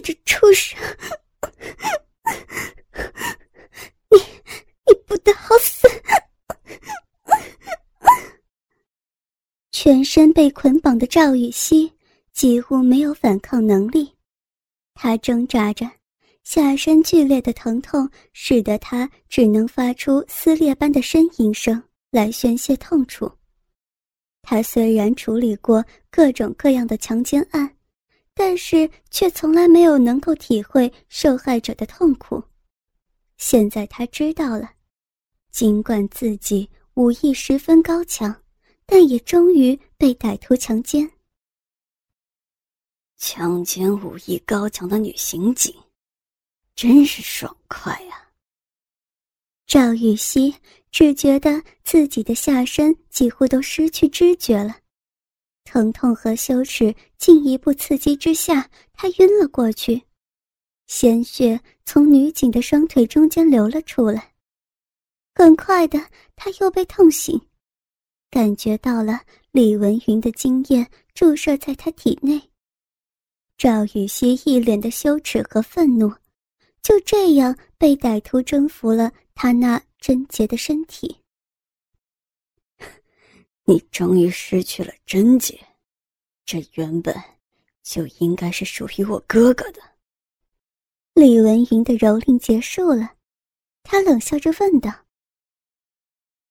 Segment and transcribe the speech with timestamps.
[0.00, 0.78] 这畜生！
[4.10, 4.18] 你
[4.86, 5.88] 你不得好死！
[9.72, 11.90] 全身被捆绑的赵雨熙
[12.32, 14.14] 几乎没有反抗能力，
[14.94, 15.90] 他挣扎着，
[16.44, 23.30] 下身剧烈的疼痛使得他只能发出撕裂般的呻吟声来宣泄痛楚。
[24.42, 27.76] 他虽然处理过各种各样的强奸案，
[28.42, 32.42] 但是却从来没有能够体会受害者的痛苦。
[33.36, 34.70] 现在他知道了，
[35.50, 38.34] 尽管自己武艺十分高强。
[38.86, 41.08] 但也终于被歹徒强奸。
[43.18, 45.72] 强奸武艺高强的女刑警，
[46.74, 48.30] 真是爽快呀！
[49.66, 50.52] 赵玉熙
[50.90, 54.79] 只觉得自己的下身几乎都失去知觉了，
[55.64, 60.02] 疼痛和羞耻进一步刺激之下，他晕了过去，
[60.86, 64.32] 鲜血从女警的双腿中间流了出来。
[65.34, 65.98] 很快的，
[66.34, 67.40] 他又被痛醒。
[68.30, 72.40] 感觉到了李文云的精液注射在他体内。
[73.56, 76.12] 赵雨熙一脸的羞耻和愤怒，
[76.82, 81.19] 就这样被歹徒征服了他那贞洁的身体。
[83.64, 85.58] 你终于失去了贞洁，
[86.44, 87.14] 这原本
[87.82, 89.80] 就应该是属于我哥哥的。
[91.14, 93.16] 李文云的蹂躏结束了，
[93.82, 94.90] 他冷笑着问道：“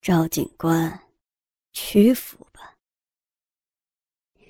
[0.01, 0.99] 赵警官。”
[1.71, 2.75] 屈服吧！
[4.33, 4.43] 你、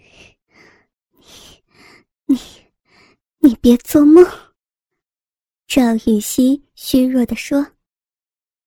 [2.25, 2.39] 你、
[3.39, 4.25] 你别做梦！
[5.67, 7.73] 赵雨熙虚弱的说。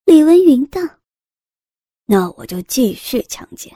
[0.05, 0.81] 李文云道
[2.07, 3.73] ：“那我就继续强奸，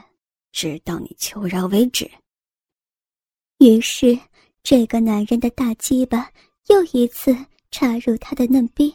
[0.53, 2.11] 直到你求饶为止。”
[3.59, 4.19] 于是，
[4.63, 6.31] 这个男人的大鸡巴
[6.67, 7.35] 又一次
[7.71, 8.95] 插入他的嫩逼。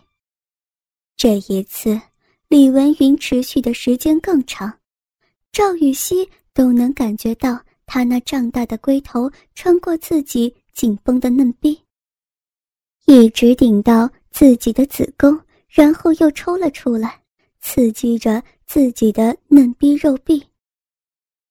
[1.18, 2.00] 这一次，
[2.48, 4.80] 李文云持续的时间更长。
[5.52, 11.82] 赵雨熙都能感觉到他那胀大的龟头穿过自己紧绷的嫩逼，
[13.06, 17.21] 一直顶到自己的子宫，然后又抽了出来，
[17.62, 20.44] 刺激着自己的嫩逼肉壁。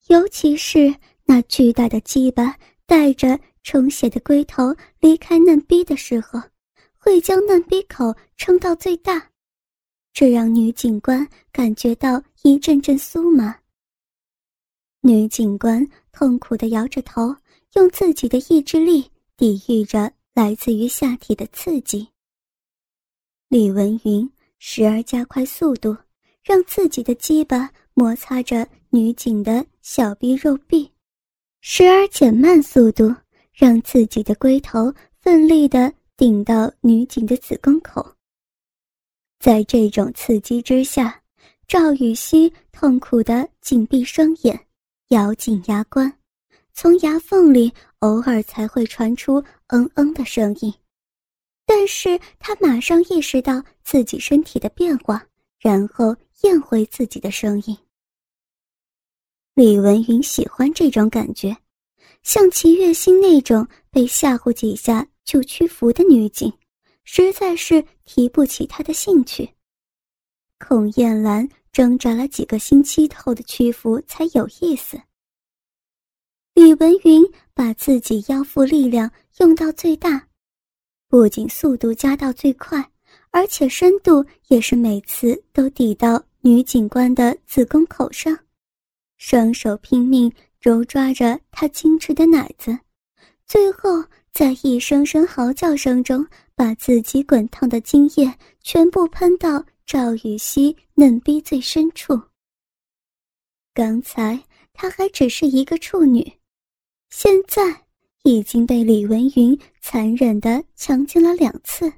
[0.09, 0.94] 尤其是
[1.25, 6.41] 那巨大的鸡巴带着充血的龟头离开嫩逼的时候，
[6.99, 9.31] 会将嫩逼口撑到最大，
[10.12, 13.56] 这让女警官感觉到一阵阵酥麻。
[15.03, 17.34] 女警官痛苦地摇着头，
[17.75, 22.09] 用自己的意志力抵御着来自于下体的刺激。
[23.49, 24.28] 李文云
[24.62, 25.97] 时而加快速度，
[26.44, 30.87] 让自己的鸡巴摩擦着女警的小臂肉壁；
[31.62, 33.12] 时而减慢速度，
[33.54, 38.06] 让自己的龟头奋力地顶到女警的子宫口。
[39.38, 41.22] 在这种刺激之下，
[41.66, 44.66] 赵雨熙痛苦地紧闭双眼。
[45.09, 46.12] 咬紧牙关，
[46.75, 50.72] 从牙缝里偶尔才会传出“嗯嗯”的声音，
[51.72, 55.25] 但是他马上意识到自己身体的变化，
[55.60, 57.78] 然后咽回自己的声音。
[59.54, 61.56] 李文云喜欢这种感觉，
[62.25, 66.53] 像齐月心那种被吓唬几下就屈服的女警，
[67.04, 69.48] 实在是提不起他的兴趣。
[70.58, 71.48] 孔艳兰。
[71.72, 75.00] 挣扎了几个星期后的屈服才有意思。
[76.52, 79.08] 李文云把自己腰腹力量
[79.38, 80.26] 用到最大，
[81.10, 82.88] 不仅速度加到最快，
[83.31, 88.38] 而且深度也是每次都抵到女警官的子宫口上，
[89.19, 92.78] 双手拼命揉抓着她精致的奶子，
[93.44, 98.32] 最后在一声声嚎叫声中，把自己滚烫的精液
[98.62, 99.66] 全部喷到。
[99.87, 102.16] 赵雨熙嫩逼最深处。
[103.75, 104.41] 刚才
[104.72, 106.32] 她还只是一个处女，
[107.09, 107.87] 现在
[108.22, 111.93] 已经被李文云残忍的强奸了两次。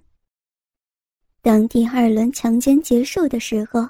[1.41, 3.89] 当第二轮强奸结束的时候，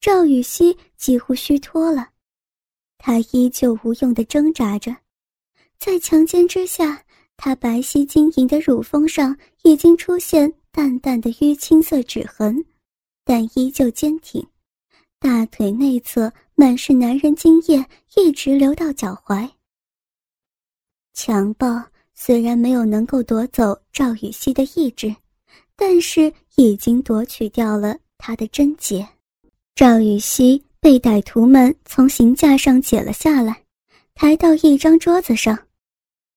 [0.00, 2.08] 赵雨熙几乎虚脱了，
[2.98, 4.94] 她依旧无用的挣扎着，
[5.78, 7.02] 在强奸之下，
[7.36, 12.64] 她白皙晶莹的乳峰上已经出现淡淡的淤青色指痕。
[13.24, 14.46] 但依旧坚挺，
[15.18, 17.86] 大腿内侧满是男人精液，
[18.16, 19.48] 一直流到脚踝。
[21.12, 21.82] 强暴
[22.14, 25.14] 虽然没有能够夺走赵雨熙的意志，
[25.76, 29.06] 但是已经夺取掉了他的贞洁。
[29.74, 33.64] 赵雨熙被歹徒们从刑架上解了下来，
[34.14, 35.58] 抬到一张桌子上，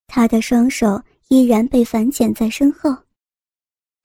[0.07, 2.95] 他的双手依然被反剪在身后，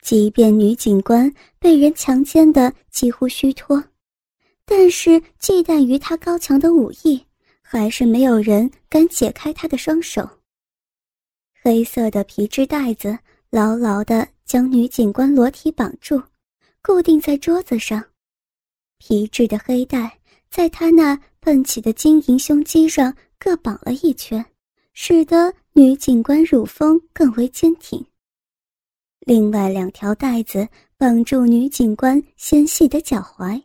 [0.03, 3.83] 即便女警官被人强奸的几乎虚脱，
[4.65, 7.25] 但是忌惮于他高强的武艺，
[7.63, 10.29] 还是没有人敢解开他的双手。
[11.69, 13.19] 黑色的皮质带子
[13.51, 16.19] 牢牢地将女警官裸体绑住，
[16.81, 18.03] 固定在桌子上。
[18.97, 20.19] 皮质的黑带
[20.51, 24.43] 在她那喷起的晶莹胸肌上各绑了一圈，
[24.95, 28.03] 使得女警官乳峰更为坚挺。
[29.21, 30.67] 另外两条带子
[30.97, 33.63] 绑住女警官纤细的脚踝，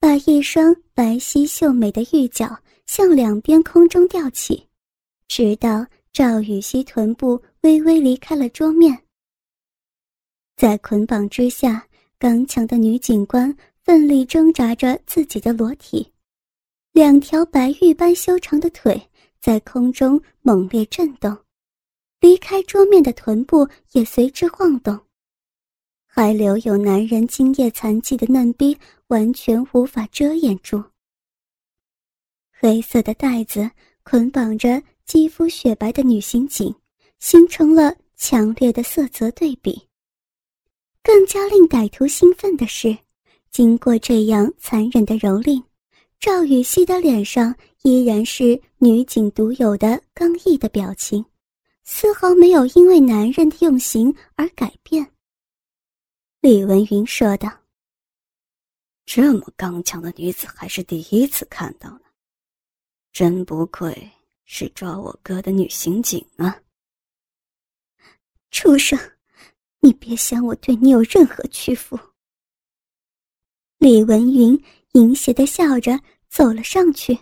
[0.00, 4.66] 把一双白皙秀美的玉脚向两边空中吊起，
[5.28, 5.86] 直到
[6.16, 9.02] 赵雨熙臀部微微离开了桌面。
[10.56, 11.86] 在捆绑之下，
[12.18, 13.54] 刚强的女警官
[13.84, 16.10] 奋力挣扎着自己的裸体，
[16.92, 18.98] 两条白玉般修长的腿
[19.42, 21.36] 在空中猛烈震动。
[22.20, 24.98] 离开桌面的臀部也随之晃动，
[26.06, 28.74] 还留有男人精液残迹的嫩逼
[29.08, 30.82] 完全无法遮掩住。
[32.58, 33.70] 黑色的带子
[34.02, 36.74] 捆绑着肌肤雪白的女刑警，
[37.20, 39.80] 形成了强烈的色泽对比。
[41.00, 42.98] 更加令歹徒兴奋的是，
[43.52, 45.62] 经过这样残忍的蹂躏，
[46.18, 51.24] 赵雨熙的脸上依然是女警独有的刚毅的表情。
[51.84, 55.08] 丝毫没有因为男人的用刑而改变。
[56.40, 57.48] 李文云说道
[59.06, 62.00] ：“这么刚强的女子还是第一次看到呢，
[63.12, 64.10] 真不愧
[64.46, 66.58] 是抓我哥的女刑警啊！”
[68.50, 68.98] 畜生，
[69.80, 72.00] 你别想我对你有任何屈服。
[73.76, 74.58] 李文云
[74.92, 76.00] 淫邪的笑着
[76.30, 77.12] 走了上去。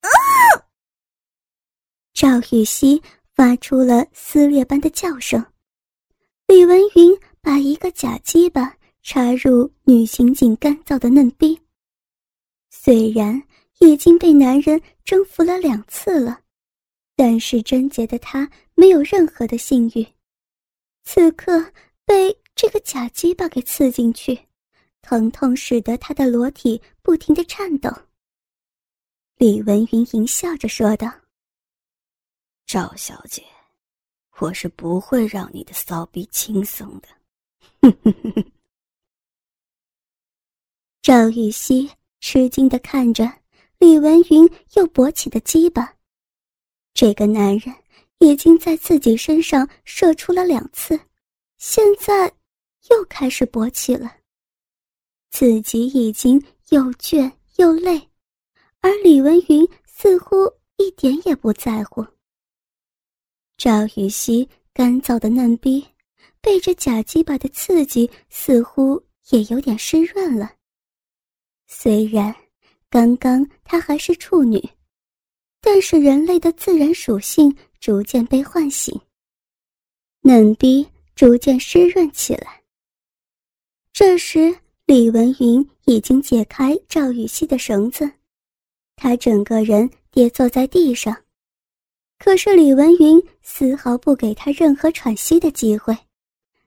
[0.00, 0.10] 啊！
[2.12, 3.00] 赵雨熙。
[3.32, 5.42] 发出了撕裂般的叫声，
[6.46, 11.58] 李文云把一个假鸡巴插入女刑警干燥的嫩逼。
[12.68, 13.42] 虽然
[13.80, 16.42] 已经被男人征服了两次了，
[17.16, 20.06] 但是贞洁的她没有任何的性欲。
[21.02, 21.72] 此刻
[22.04, 24.38] 被这个假鸡巴给刺进去，
[25.02, 27.90] 疼痛使得她的裸体不停的颤抖。
[29.36, 31.10] 李文云淫笑着说道。
[32.66, 33.42] 赵小姐，
[34.38, 37.08] 我是不会让你的骚逼轻松的。
[37.80, 38.52] 哼哼哼哼。
[41.00, 41.90] 赵玉溪
[42.20, 43.24] 吃惊的看着
[43.80, 45.96] 李文云又勃起的鸡巴，
[46.92, 47.74] 这个男人
[48.18, 51.00] 已经在自己身上射出了两次，
[51.56, 52.30] 现在
[52.90, 54.18] 又开始勃起了。
[55.30, 56.38] 自己已经
[56.68, 58.06] 又倦又累，
[58.80, 60.36] 而李文云似乎
[60.76, 62.06] 一点也不在乎。
[63.56, 65.82] 赵雨熙干燥的嫩逼，
[66.42, 70.52] 被这假鸡巴的刺激，似乎也有点湿润了。
[71.66, 72.34] 虽然
[72.90, 74.60] 刚刚她还是处女，
[75.60, 79.00] 但是人类的自然属性逐渐被唤醒，
[80.22, 82.62] 嫩逼逐渐湿润起来。
[83.92, 84.54] 这时，
[84.86, 88.10] 李文云已经解开赵雨熙的绳子，
[88.96, 91.16] 他整个人跌坐在地上。
[92.18, 95.96] 可是李文云丝毫不给他任何喘息的机会，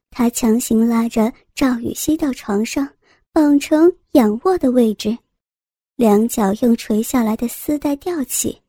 [0.09, 2.87] 他强行拉着赵雨熙到床上，
[3.31, 5.17] 绑成仰卧的位置，
[5.95, 8.61] 两脚用垂下来的丝带吊起，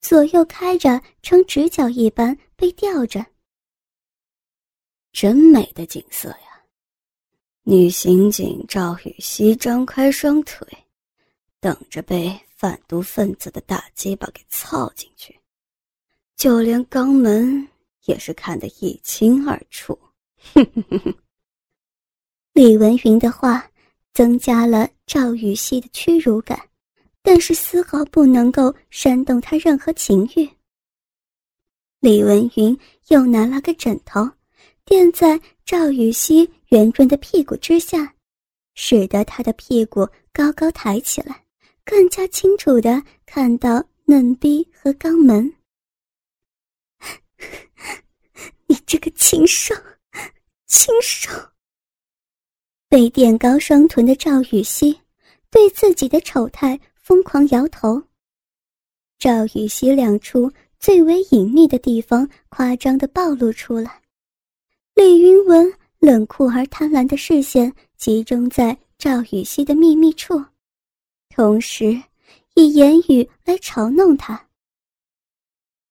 [0.00, 3.24] 左右开着，呈直角一般被吊着。
[5.12, 6.64] 真美的景色呀！
[7.62, 10.66] 女刑警赵雨熙张开双腿，
[11.60, 15.38] 等着被贩毒分子的大鸡巴给操进去。
[16.36, 17.68] 就连肛门
[18.06, 19.96] 也是看得一清二楚。
[20.52, 21.14] 哼哼哼哼
[22.52, 23.70] 李文云的话
[24.14, 26.68] 增加了赵雨熙的屈辱感，
[27.20, 30.48] 但是丝毫不能够煽动他任何情欲。
[31.98, 32.78] 李文云
[33.08, 34.30] 又拿了个枕头，
[34.84, 38.14] 垫在赵雨熙圆润的屁股之下，
[38.74, 41.44] 使得他的屁股高高抬起来，
[41.84, 45.52] 更加清楚的看到嫩逼和肛门。
[48.66, 49.74] 你这个禽兽，
[50.66, 51.30] 禽兽！
[52.94, 54.96] 被垫高双臀的赵雨熙
[55.50, 58.00] 对自己的丑态疯狂摇头。
[59.18, 60.48] 赵雨熙两处
[60.78, 64.00] 最为隐秘的地方夸张的暴露出来。
[64.94, 70.40] 李云文冷酷而贪婪的视线集中在赵雨熙的秘密处，
[71.30, 72.00] 同时
[72.54, 74.40] 以言语来嘲弄他。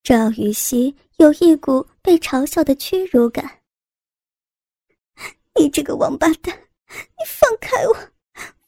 [0.04, 3.60] 赵雨熙有一股被嘲笑的屈辱感。
[5.60, 6.58] 你这个王八蛋，
[7.26, 7.96] 放开我，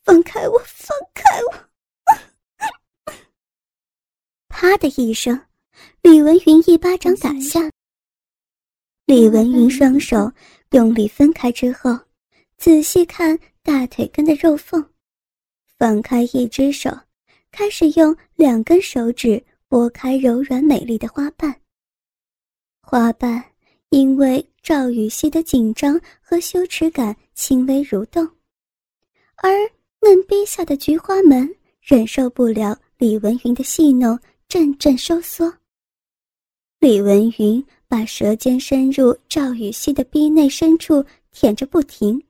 [0.04, 3.14] 放开我，放开我！
[4.50, 5.40] 啪的一声，
[6.02, 7.70] 李文云一巴掌打下。
[9.06, 10.32] 李文云双手
[10.72, 11.98] 用力分开之后，
[12.58, 14.84] 仔细看大腿根的肉缝，
[15.78, 16.90] 放开一只手，
[17.52, 21.62] 开始用两根手指拨开柔软美丽的花瓣。
[22.82, 23.44] 花瓣
[23.90, 28.28] 因为赵雨熙的紧张和羞耻感轻微蠕动，
[29.38, 29.52] 而
[30.02, 31.50] 嫩逼下的菊花门
[31.82, 35.54] 忍受不了李文云的戏弄，阵阵收缩。
[36.80, 37.66] 李文云。
[37.88, 42.22] 把舌尖伸入赵雨熙的逼内深处舔着不停，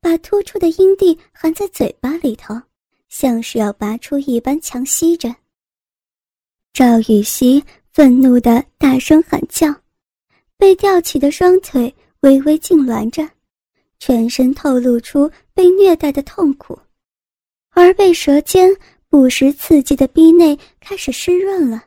[0.00, 2.60] 把突出的阴蒂含在嘴巴里头，
[3.08, 5.34] 像是要拔出一般强吸着。
[6.72, 7.62] 赵雨熙
[7.92, 9.72] 愤怒的大声喊叫，
[10.58, 13.26] 被吊起的双腿微微痉挛着，
[14.00, 16.78] 全身透露出被虐待的痛苦，
[17.70, 18.70] 而被舌尖
[19.08, 21.84] 不时刺激的逼内开始湿润了。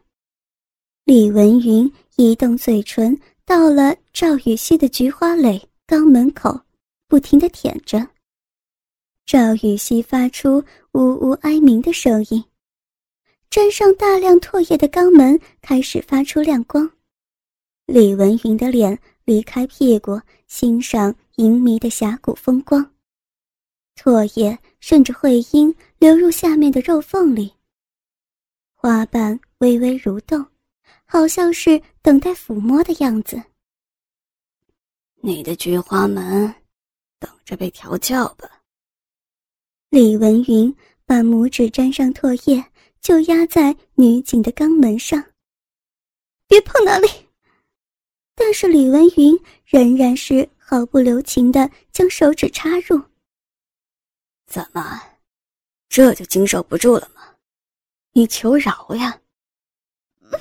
[1.05, 1.91] 李文云。
[2.19, 6.59] 移动嘴唇到了赵雨熙的菊花蕾肛门口，
[7.07, 8.07] 不停地舔着。
[9.23, 12.43] 赵雨熙发出呜呜哀鸣的声音，
[13.51, 16.89] 沾上大量唾液的肛门开始发出亮光。
[17.85, 22.96] 李文云的脸离开屁股，欣赏淫迷的峡谷风光。
[23.97, 27.51] 唾液顺着会阴流入下面的肉缝里，
[28.75, 30.45] 花瓣微微蠕动。
[31.09, 33.41] 好像是等待抚摸的样子。
[35.21, 36.53] 你的菊花门，
[37.17, 38.61] 等着被调教吧。
[39.89, 40.73] 李文云
[41.05, 42.61] 把拇指沾上唾液，
[42.99, 45.23] 就压在女警的肛门上。
[46.45, 47.07] 别碰那里！
[48.35, 53.01] 但是李文云仍然是毫不留情的将手指插入。
[54.47, 55.01] 怎么，
[55.89, 57.21] 这就经受不住了吗？
[58.13, 59.19] 你求饶呀！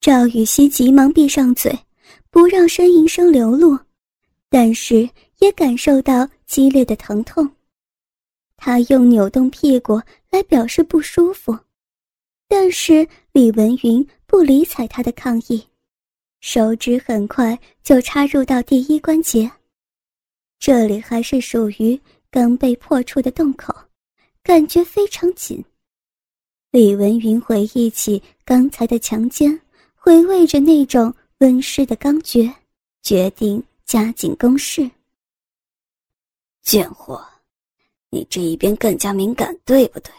[0.00, 1.76] 赵雨熙急忙闭上嘴，
[2.30, 3.76] 不让呻吟声流露，
[4.48, 7.56] 但是也感受到激烈的疼痛。
[8.56, 10.00] 他用扭动屁股
[10.30, 11.58] 来表示不舒服，
[12.46, 15.66] 但是李文云不理睬他的抗议，
[16.40, 19.50] 手指很快就插入到第一关节，
[20.58, 22.00] 这里还是属于
[22.30, 23.74] 刚被破处的洞口，
[24.42, 25.64] 感觉非常紧。
[26.70, 29.60] 李文云回忆起刚才的强奸，
[29.94, 32.52] 回味着那种温湿的刚觉，
[33.02, 34.88] 决定加紧攻势。
[36.62, 37.24] 贱货，
[38.10, 40.12] 你这一边更加敏感，对不对？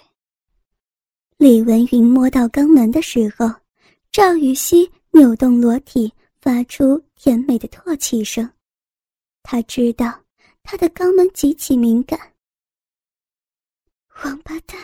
[1.37, 3.47] 李文云摸到肛门的时候，
[4.11, 8.47] 赵雨熙扭动裸体，发出甜美的唾弃声。
[9.41, 10.13] 他知道
[10.61, 12.19] 他的肛门极其敏感。
[14.23, 14.79] 王八蛋！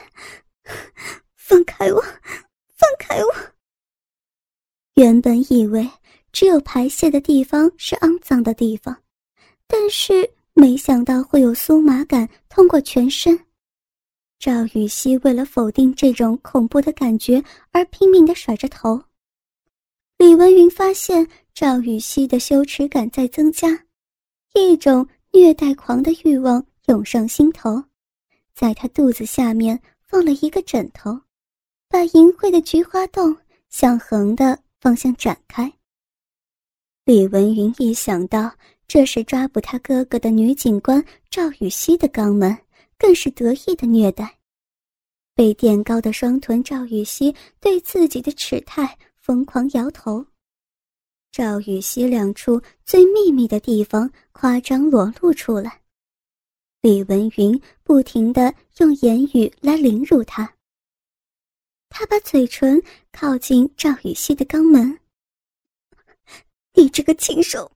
[1.35, 2.01] 放开我！
[2.01, 3.31] 放开我！
[4.95, 5.87] 原本以为
[6.31, 9.03] 只有排泄的地方是肮脏的地方，
[9.67, 13.39] 但是没想到会有酥麻感通过全身。
[14.39, 18.99] 赵雨熙为了否定这种恐怖的感觉而拼命的甩着头。
[20.23, 23.67] 李文云发现赵雨熙的羞耻感在增加，
[24.53, 27.83] 一种虐待狂的欲望涌上心头，
[28.55, 29.77] 在他肚子下面
[30.07, 31.19] 放了一个枕头。
[31.89, 33.35] 把淫秽的菊花洞
[33.69, 35.69] 向横的方向展开。
[37.03, 38.49] 李文云一想到
[38.87, 42.57] 这是抓捕他哥哥的女警官赵雨熙的肛门，
[42.97, 44.37] 更是得意的虐待。
[45.35, 50.25] 被垫高的双臀赵雨熙对自己的耻态疯狂摇头。
[51.31, 55.79] 赵雨熙两处最秘密的地方夸张裸露出来。
[56.81, 60.53] 李文云不停的用言语来凌辱他。
[61.87, 64.99] 他把嘴唇靠近赵雨熙的肛门。
[66.73, 67.71] 你这个禽兽！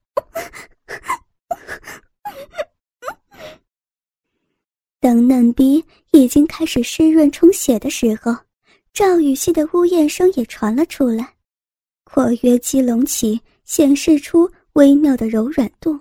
[4.99, 8.35] 等嫩逼已经开始湿润充血的时候，
[8.91, 11.37] 赵雨熙的呜咽声也传了出来，
[12.09, 15.99] 括约肌隆起，显示出微妙的柔软度。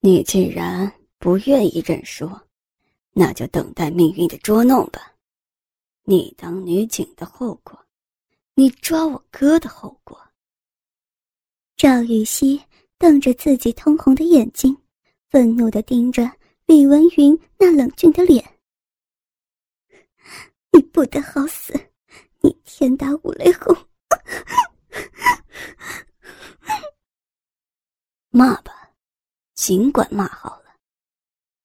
[0.00, 2.30] 你既然不愿意认输，
[3.12, 5.14] 那就等待命运的捉弄吧。
[6.04, 7.82] 你当女警的后果，
[8.54, 10.20] 你抓我哥的后果。
[11.74, 12.62] 赵雨熙
[12.98, 14.76] 瞪着自己通红的眼睛，
[15.30, 16.30] 愤怒的盯着
[16.66, 18.44] 李文云那冷峻的脸。
[20.72, 21.72] 你不得好死！
[22.42, 23.74] 你天打五雷轰！
[28.30, 28.90] 骂吧，
[29.54, 30.76] 尽管骂好了。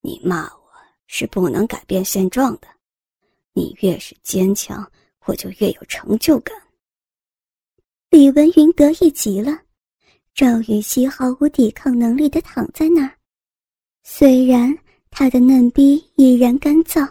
[0.01, 0.71] 你骂我
[1.07, 2.67] 是不能改变现状的，
[3.53, 4.91] 你越是坚强，
[5.25, 6.55] 我就越有成就感。
[8.09, 9.62] 李文云得意极了，
[10.33, 13.17] 赵雨熙毫无抵抗能力的躺在那儿，
[14.03, 14.77] 虽然
[15.09, 17.09] 他的嫩逼已然干燥，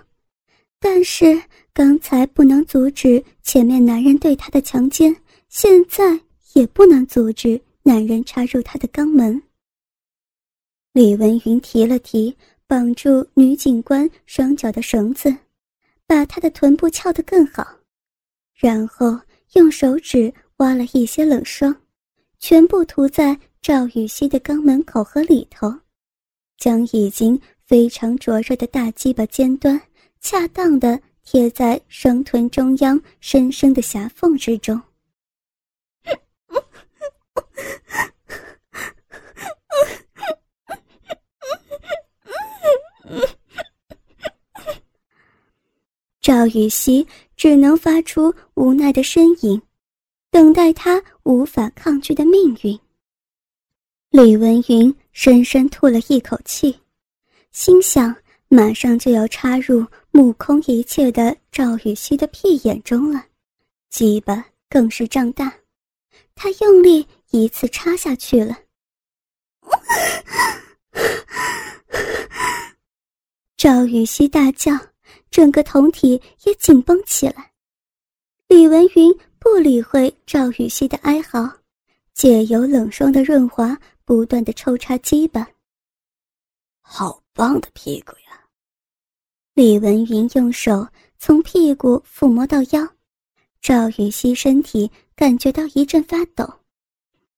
[0.79, 5.15] 但是刚才不能阻止前面男人对他的强奸，
[5.55, 6.19] 现在
[6.55, 7.61] 也不能阻止。
[7.83, 9.43] 男人插入他的肛门。
[10.95, 12.35] 李文云提了提
[12.67, 15.37] 绑住女警官双脚的绳子，
[16.07, 17.67] 把她的臀部翘得更好，
[18.55, 19.21] 然后
[19.55, 21.77] 用手指挖了一些冷霜，
[22.39, 25.71] 全部涂在赵雨熙的肛门口和里头，
[26.57, 29.79] 将已经非常灼热的大鸡巴尖端
[30.21, 34.81] 恰当的贴在双臀中央深深的狭缝之中。
[46.33, 49.61] 赵雨熙只能发出无奈的呻吟，
[50.31, 52.81] 等待他无法抗拒的命运。
[54.09, 56.75] 李文云深深吐了一口气，
[57.51, 58.17] 心想：
[58.49, 63.27] 马上就要插入目空一切的赵雨熙的屁眼中了，
[63.91, 65.53] 鸡巴更是胀大。
[66.35, 68.57] 他用力一次插下去了，
[73.55, 74.73] 赵雨熙大叫，
[75.31, 77.53] 整个酮体也紧绷起来。
[78.49, 81.51] 李文云不理会赵雨熙的哀嚎，
[82.15, 85.49] 借由冷霜的润滑，不断的抽插鸡巴。
[86.81, 88.41] 好棒的屁股呀！
[89.55, 90.87] 李文云用手
[91.19, 92.89] 从屁股抚摸到腰，
[93.61, 94.91] 赵雨熙身体。
[95.15, 96.53] 感觉到一阵发抖，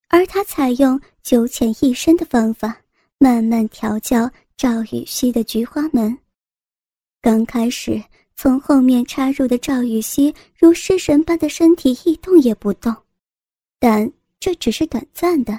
[0.09, 2.81] 而他采用九浅一深的方法，
[3.18, 6.16] 慢慢调教赵雨熙的菊花门。
[7.24, 8.04] 刚开始
[8.37, 12.94] 从后面插入的赵雨熙如失神般的身体一动也不动，
[13.78, 15.58] 但这只是短暂的。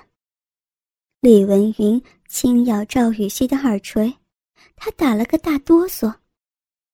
[1.21, 4.15] 李文云轻咬赵雨熙的耳垂，
[4.75, 6.13] 他打了个大哆嗦，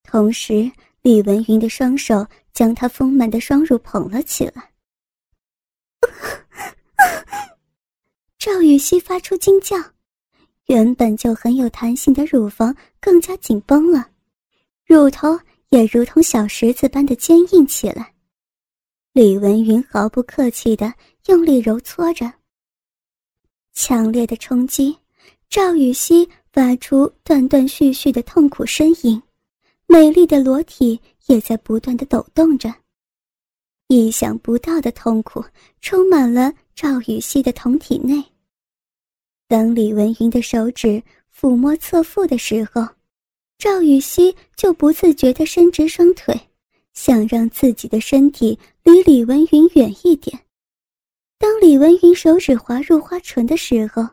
[0.04, 4.72] 同时李文云的双手将他丰满的双乳捧了起来。
[8.40, 9.76] 赵雨熙发出惊叫，
[10.68, 14.08] 原本就很有弹性的乳房更加紧绷了，
[14.92, 18.14] 乳头也如同小石子般的坚硬起来。
[19.14, 20.94] 李文云毫不客气的
[21.28, 22.30] 用力揉搓着，
[23.72, 24.94] 强烈的冲击，
[25.50, 29.24] 赵雨熙发出断断续续的痛苦呻吟，
[29.88, 32.70] 美丽的裸体也在不断的抖动着。
[33.88, 35.42] 意想不到的痛苦
[35.80, 38.22] 充满了赵雨熙的酮体内。
[39.48, 41.02] 当李文云的手指
[41.34, 42.86] 抚摸侧腹的时候，
[43.62, 46.36] 赵雨熙就不自觉地伸直双腿，
[46.96, 50.40] 想让自己的身体离李文云远一点。
[51.38, 54.04] 当李文云手指滑入花唇的时候，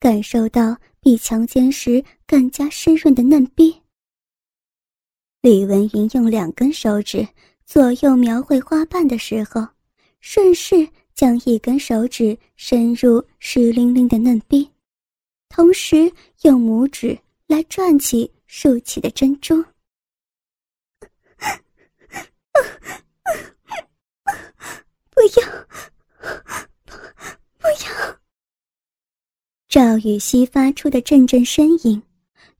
[0.00, 3.76] 感受到比强奸时更加湿润的嫩逼。
[5.42, 7.28] 李文云用两根手指。
[7.66, 9.66] 左右描绘花瓣的时候，
[10.20, 14.70] 顺势将一根手指伸入湿淋淋的嫩壁，
[15.50, 16.10] 同时
[16.44, 19.56] 用拇指来转起竖起的珍珠。
[25.10, 25.66] 不要，
[27.58, 28.18] 不要！
[29.68, 32.02] 赵雨熙发出的阵阵呻吟，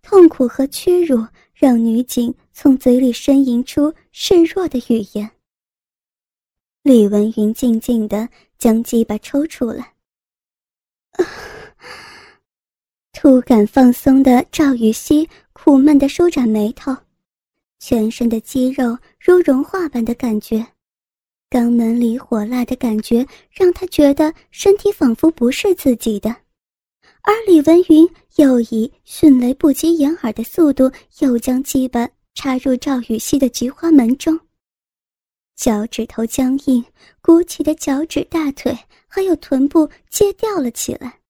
[0.03, 2.35] 痛苦和屈辱让女警。
[2.59, 5.31] 从嘴里呻吟出示弱的语言。
[6.81, 9.92] 李文云静静的将鸡巴抽出来。
[13.12, 16.95] 突感放松的赵雨熙苦闷的舒展眉头，
[17.79, 20.64] 全身的肌肉如融化般的感觉，
[21.49, 26.29] 肛门里火辣的感觉让他觉得身体仿佛不是自己的，
[27.23, 32.07] 而李文云又以迅雷不及掩耳的速度又将鸡巴。
[32.35, 34.38] 插入赵雨熙的菊花门中，
[35.57, 36.85] 脚趾头僵硬，
[37.23, 41.21] 鼓起的脚趾、大腿还有臀部皆掉了起来。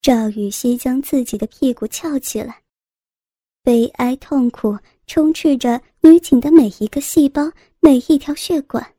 [0.00, 2.63] 赵雨熙将自己的屁股翘起来，
[3.64, 7.50] 悲哀痛苦充斥着女警的每一个细胞、
[7.80, 8.94] 每一条血管。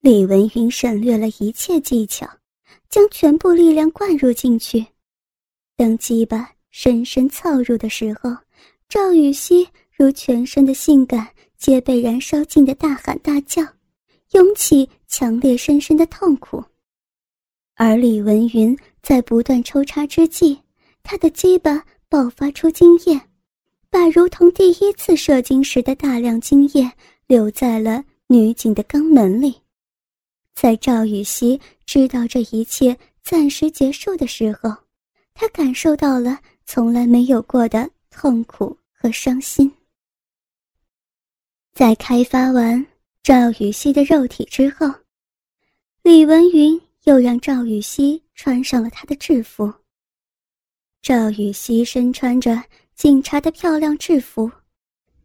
[0.00, 2.28] 李文云省略了一切技巧，
[2.88, 4.84] 将全部力量灌入进去。
[5.76, 8.36] 当鸡巴深深操入的时候，
[8.88, 9.68] 赵雨熙。
[9.96, 13.62] 如全身的性感皆被燃烧尽的大喊大叫，
[14.32, 16.60] 涌起强烈深深的痛苦。
[17.76, 20.58] 而李文云在不断抽插之际，
[21.04, 23.20] 他的鸡巴爆发出精液，
[23.94, 26.90] 把如同第一次射精时的大量精液
[27.28, 29.54] 留在了女警的肛门里。
[30.52, 34.74] 在赵雨熙知道这一切暂时结束的时候，
[35.32, 39.70] 他感受到了从来没有过的痛苦和伤心。
[41.72, 42.84] 在开发完
[43.22, 44.92] 赵雨熙的肉体之后，
[46.02, 49.72] 李文云又让赵雨熙穿上了他的制服。
[51.00, 52.60] 赵雨熙身穿着
[52.94, 54.50] 警察的漂亮制服，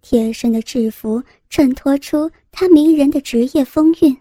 [0.02, 4.18] 贴身的制服衬托出她迷人的职业风韵。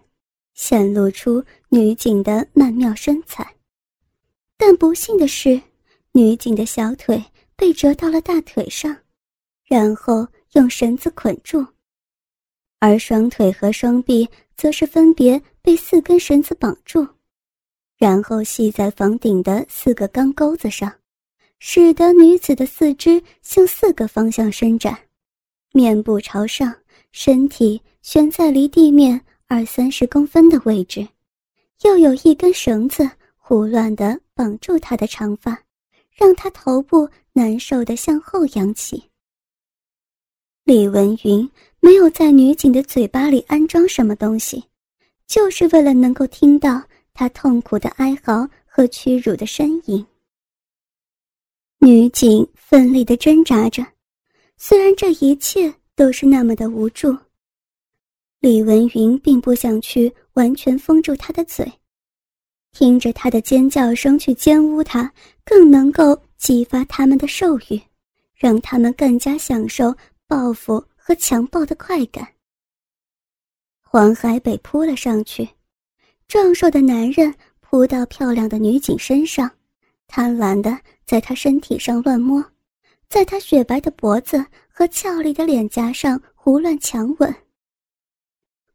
[0.53, 3.55] 显露出女警的曼妙身材，
[4.57, 5.61] 但不幸的是，
[6.11, 7.23] 女警的小腿
[7.55, 8.93] 被折到了大腿上，
[9.63, 11.65] 然后用绳子捆住，
[12.79, 17.07] 而双腿和双臂则是分别被四根绳子绑住，
[17.97, 20.93] 然后系在房顶的四个钢钩子上，
[21.59, 24.97] 使得女子的四肢向四个方向伸展，
[25.73, 26.73] 面部朝上，
[27.11, 29.21] 身体悬在离地面。
[29.51, 31.07] 二三十公分的位置，
[31.81, 35.59] 又有一根绳子胡乱地绑住她的长发，
[36.15, 39.01] 让她头部难受地向后扬起。
[40.65, 44.63] 李文云没有在女警的嘴巴里安装什么东西，
[45.25, 50.05] 就是为了能够听到她痛苦的哀嚎和屈辱的呻吟。
[51.81, 53.85] 女警奋力的挣扎着，
[54.57, 57.17] 虽然这一切都是那么的无助。
[58.41, 61.71] 李文云并不想去完全封住他的嘴，
[62.73, 65.09] 听着他的尖叫声去奸污他，
[65.45, 67.81] 更能够激发他们的兽欲，
[68.35, 69.95] 让他们更加享受
[70.27, 72.27] 报复和强暴的快感。
[73.81, 75.47] 黄海北扑了上去，
[76.27, 79.49] 壮硕的男人扑到漂亮的女警身上，
[80.07, 80.77] 贪婪的
[81.09, 82.45] 在她身体上乱摸，
[83.07, 87.35] 在她雪白的脖子和俏丽的脸颊上胡乱强吻。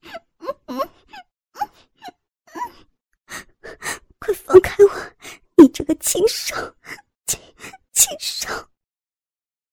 [4.18, 4.90] 快放开我！
[5.54, 6.56] 你这个禽兽，
[7.24, 7.38] 禽
[7.92, 8.48] 禽兽！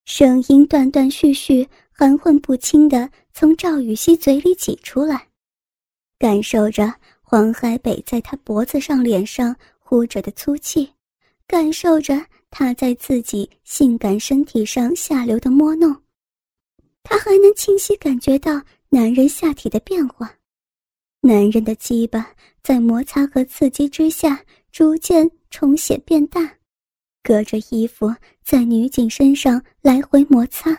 [0.05, 5.29] 声音断断续续、含混不清的从赵雨熙嘴里挤出来，
[6.19, 6.93] 感受着
[7.23, 10.93] 黄海北在他脖子上、脸上呼着的粗气，
[11.47, 16.03] 感受着他在自己性感身体上下流的摸弄，
[17.01, 20.31] 他还能清晰感觉到男人下体的变化。
[21.21, 22.29] 男人的鸡巴
[22.61, 26.57] 在摩擦和刺激之下逐渐充血变大，
[27.23, 30.77] 隔着衣服在女警身上来回摩擦。